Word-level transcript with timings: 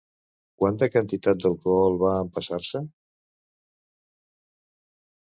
Quanta 0.63 0.89
quantitat 0.95 1.43
d'alcohol 1.43 1.99
va 2.05 2.15
empassar-se? 2.23 2.85